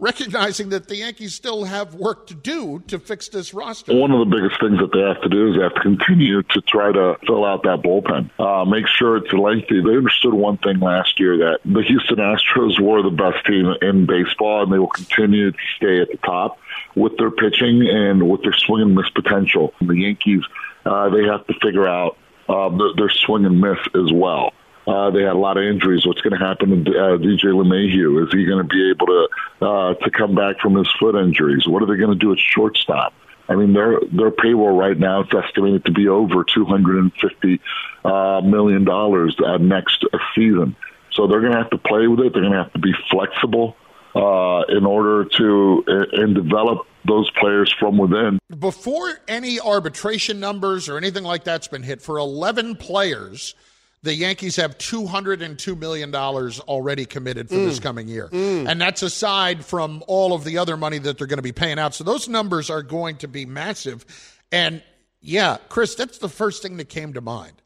[0.02, 3.94] recognizing that the Yankees still have work to do to fix this roster.
[3.94, 6.42] One of the biggest things that they have to do is they have to continue
[6.42, 8.28] to try to fill out that bullpen.
[8.36, 9.80] Uh, make sure it's lengthy.
[9.80, 14.04] They understood one thing last year that the Houston Astros were the best team in
[14.04, 16.58] baseball, and they will continue to stay at the top
[16.96, 19.72] with their pitching and with their swing and miss potential.
[19.80, 20.42] The Yankees,
[20.84, 24.52] uh, they have to figure out uh, their, their swing and miss as well.
[24.86, 26.04] Uh, they had a lot of injuries.
[26.06, 28.26] What's going to happen to uh, DJ LeMahieu?
[28.26, 29.28] Is he going to be able to
[29.64, 31.66] uh, to come back from his foot injuries?
[31.68, 33.14] What are they going to do at shortstop?
[33.48, 37.12] I mean, their their payroll right now is estimated to be over two hundred and
[37.20, 37.60] fifty
[38.04, 40.04] uh, million dollars uh, next
[40.34, 40.74] season.
[41.12, 42.32] So they're going to have to play with it.
[42.32, 43.76] They're going to have to be flexible
[44.14, 48.38] uh, in order to uh, and develop those players from within.
[48.58, 53.54] Before any arbitration numbers or anything like that's been hit, for 11 players,
[54.02, 57.66] the Yankees have $202 million already committed for mm.
[57.66, 58.28] this coming year.
[58.28, 58.68] Mm.
[58.68, 61.78] And that's aside from all of the other money that they're going to be paying
[61.78, 61.94] out.
[61.94, 64.04] So those numbers are going to be massive.
[64.50, 64.82] And
[65.20, 67.62] yeah, Chris, that's the first thing that came to mind.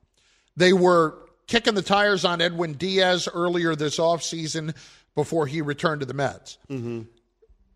[0.56, 1.16] They were
[1.46, 4.76] kicking the tires on Edwin Diaz earlier this offseason
[5.14, 6.58] before he returned to the Mets.
[6.68, 7.02] Mm-hmm.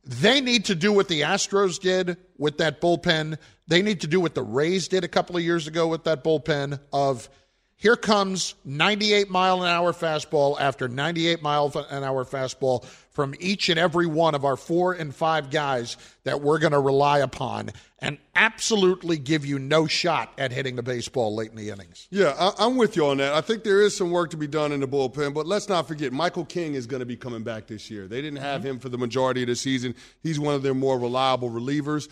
[0.05, 3.39] They need to do what the Astros did with that bullpen.
[3.69, 6.23] They need to do what the Rays did a couple of years ago with that
[6.23, 7.31] bullpen of–
[7.81, 13.71] here comes 98 mile an hour fastball after 98 mile an hour fastball from each
[13.71, 17.71] and every one of our four and five guys that we're going to rely upon
[17.99, 22.07] and absolutely give you no shot at hitting the baseball late in the innings.
[22.11, 23.33] Yeah, I, am with you on that.
[23.33, 25.89] I think there is some work to be done in the bullpen, but let's not
[25.89, 28.07] forget Michael King is going to be coming back this year.
[28.07, 28.73] They didn't have mm-hmm.
[28.73, 29.95] him for the majority of the season.
[30.23, 32.09] He's one of their more reliable relievers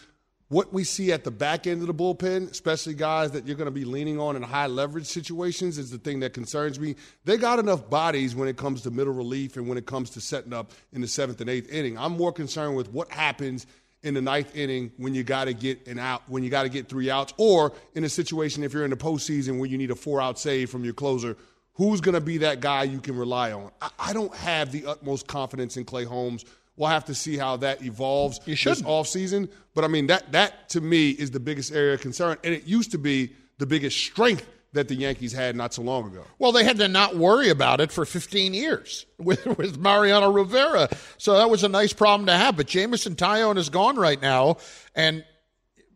[0.49, 3.66] what we see at the back end of the bullpen, especially guys that you're going
[3.66, 6.96] to be leaning on in high leverage situations, is the thing that concerns me.
[7.24, 10.20] They got enough bodies when it comes to middle relief and when it comes to
[10.20, 11.99] setting up in the seventh and eighth inning.
[11.99, 13.66] I'm more concerned with what happens
[14.03, 16.68] in the ninth inning when you got to get an out, when you got to
[16.70, 19.90] get three outs, or in a situation if you're in the postseason where you need
[19.90, 21.36] a four out save from your closer.
[21.74, 23.70] Who's going to be that guy you can rely on?
[23.82, 26.44] I, I don't have the utmost confidence in Clay Holmes
[26.79, 29.51] We'll have to see how that evolves you this offseason.
[29.74, 32.39] But I mean, that that to me is the biggest area of concern.
[32.45, 36.07] And it used to be the biggest strength that the Yankees had not so long
[36.07, 36.22] ago.
[36.39, 40.89] Well, they had to not worry about it for 15 years with, with Mariano Rivera.
[41.16, 42.57] So that was a nice problem to have.
[42.57, 44.59] But Jameson Taillon is gone right now.
[44.95, 45.24] And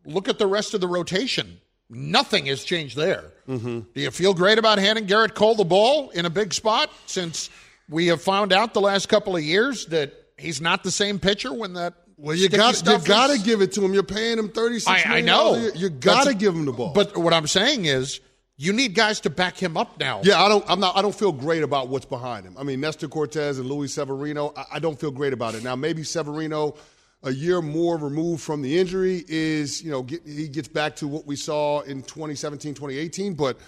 [0.05, 1.61] look at the rest of the rotation.
[1.89, 3.33] Nothing has changed there.
[3.47, 3.81] Mm-hmm.
[3.95, 7.51] Do you feel great about handing Gerrit Cole the ball in a big spot since
[7.89, 11.53] we have found out the last couple of years that he's not the same pitcher
[11.53, 11.95] when that.
[12.17, 13.95] Well, you got you got to give it to him.
[13.95, 15.07] You're paying him thirty six.
[15.07, 15.71] I, I know.
[15.75, 16.93] You got to give him the ball.
[16.93, 18.21] But what I'm saying is,
[18.57, 20.21] you need guys to back him up now.
[20.23, 20.65] Yeah, I don't.
[20.69, 20.97] I'm not.
[20.97, 22.57] I don't feel great about what's behind him.
[22.59, 24.53] I mean, Nestor Cortes and Luis Severino.
[24.57, 25.65] I, I don't feel great about it.
[25.65, 26.77] Now, maybe Severino,
[27.25, 31.09] a year more removed from the injury, is you know get, he gets back to
[31.09, 33.35] what we saw in 2017, 2018.
[33.35, 33.59] But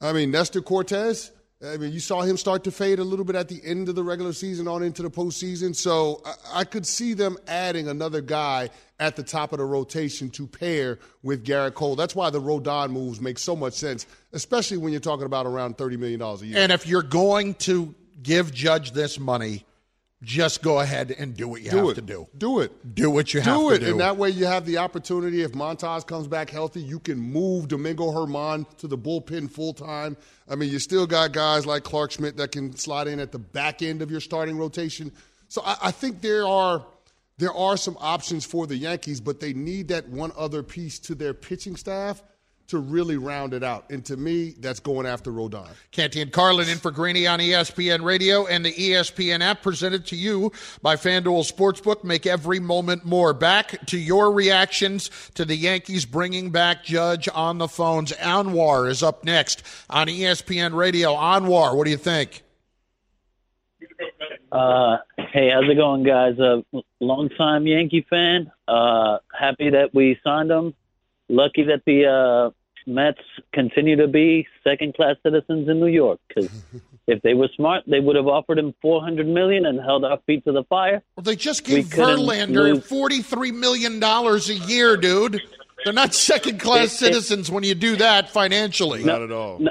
[0.00, 1.30] I mean, Nestor Cortes
[1.62, 3.94] I mean, you saw him start to fade a little bit at the end of
[3.94, 5.76] the regular season on into the postseason.
[5.76, 10.46] So I, could see them adding another guy at the top of the rotation to
[10.46, 11.96] pair with Gerrit Cole.
[11.96, 15.76] That's why the Rodon moves make so much sense, especially when you're talking about around
[15.76, 16.58] $30 million a year.
[16.58, 19.66] And if you're going to give Judge this money,
[20.22, 21.94] just go ahead and do what you do have it.
[21.94, 22.28] to do.
[22.36, 22.94] Do it.
[22.94, 23.78] Do what you do have it.
[23.78, 23.90] to do.
[23.92, 27.68] And that way you have the opportunity, if Montas comes back healthy, you can move
[27.68, 30.16] Domingo Germán to the bullpen full time.
[30.48, 33.38] I mean, you still got guys like Clarke Schmidt that can slide in at the
[33.38, 35.10] back end of your starting rotation.
[35.48, 36.84] So I, I think there are
[37.38, 41.14] there are some options for the Yankees, but they need that one other piece to
[41.14, 42.22] their pitching staff
[42.70, 43.90] to really round it out.
[43.90, 45.68] And to me, that's going after Rodon.
[45.90, 50.16] Canty and Carlin in for Greeny on ESPN Radio and the ESPN app presented to
[50.16, 50.52] you
[50.82, 52.04] by FanDuel Sportsbook.
[52.04, 53.32] Make every moment more.
[53.34, 58.12] Back to your reactions to the Yankees bringing back Judge on the phones.
[58.12, 61.14] Anwar is up next on ESPN Radio.
[61.14, 62.42] Anwar, what do you think?
[64.52, 66.38] Uh, hey, how's it going, guys?
[66.38, 68.50] A uh, longtime Yankee fan.
[68.66, 70.74] Uh, happy that we signed him.
[71.28, 72.50] Lucky that the uh,
[72.86, 73.20] Mets
[73.52, 76.50] continue to be second class citizens in New York because
[77.06, 80.18] if they were smart, they would have offered him four hundred million and held our
[80.26, 81.02] feet to the fire.
[81.16, 85.40] Well, they just gave Verlander forty three million dollars a year, dude.
[85.84, 89.02] They're not second class citizens when you do that financially.
[89.02, 89.58] Not at all.
[89.58, 89.70] No,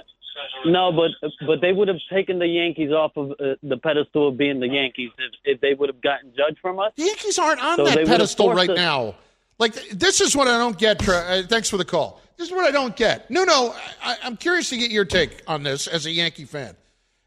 [0.65, 4.37] no, but but they would have taken the Yankees off of uh, the pedestal of
[4.37, 6.91] being the Yankees if, if they would have gotten Judge from us.
[6.95, 8.75] The Yankees aren't on so that pedestal right us.
[8.75, 9.15] now.
[9.59, 11.07] Like this is what I don't get.
[11.07, 12.21] Uh, thanks for the call.
[12.37, 13.29] This is what I don't get.
[13.29, 16.75] No, no, I, I'm curious to get your take on this as a Yankee fan.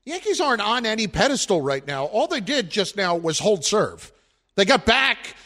[0.05, 2.07] Yankees aren't on any pedestal right now.
[2.07, 4.11] All they did just now was hold serve.
[4.57, 5.37] They got back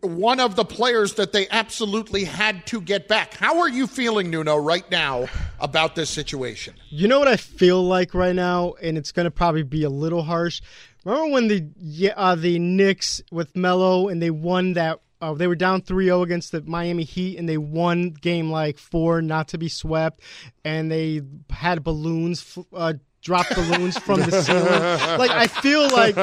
[0.00, 3.34] one of the players that they absolutely had to get back.
[3.34, 5.28] How are you feeling, Nuno, right now
[5.60, 6.74] about this situation?
[6.88, 9.90] You know what I feel like right now, and it's going to probably be a
[9.90, 10.60] little harsh.
[11.04, 15.56] Remember when the uh, the Knicks with Melo and they won that uh, they were
[15.56, 19.68] down 3-0 against the Miami Heat and they won game like 4 not to be
[19.68, 20.20] swept.
[20.64, 25.18] And they had balloons uh, drop balloons from the ceiling.
[25.18, 26.16] like I feel like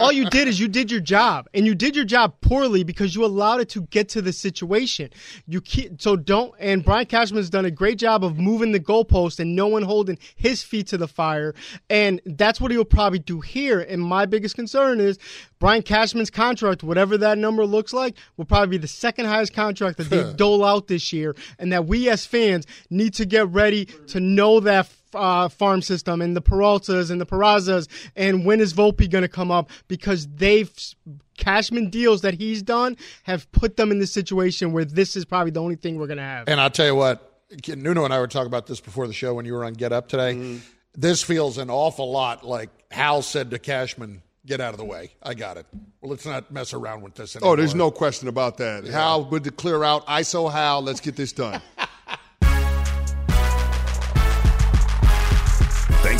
[0.00, 3.14] all you did is you did your job, and you did your job poorly because
[3.14, 5.10] you allowed it to get to the situation.
[5.46, 6.54] You keep, so don't.
[6.58, 10.18] And Brian Cashman's done a great job of moving the goalpost and no one holding
[10.36, 11.54] his feet to the fire,
[11.88, 13.80] and that's what he'll probably do here.
[13.80, 15.18] And my biggest concern is
[15.58, 19.98] Brian Cashman's contract, whatever that number looks like, will probably be the second highest contract
[19.98, 23.86] that they dole out this year, and that we as fans need to get ready
[24.08, 28.74] to know that uh, farm system and the Peraltas and the Perazas and when is
[28.74, 30.72] Volpe going to come up because they've
[31.36, 35.50] Cashman deals that he's done have put them in the situation where this is probably
[35.50, 36.48] the only thing we're going to have.
[36.48, 39.34] And I'll tell you what, Nuno and I were talking about this before the show
[39.34, 40.34] when you were on Get Up today.
[40.34, 40.58] Mm-hmm.
[40.96, 45.12] This feels an awful lot like Hal said to Cashman, get out of the way.
[45.22, 45.66] I got it.
[46.00, 47.54] Well, let's not mess around with this anymore.
[47.54, 48.84] Oh, there's no question about that.
[48.84, 48.92] Yeah.
[48.92, 50.82] Hal would to clear out ISO Hal.
[50.82, 51.60] Let's get this done.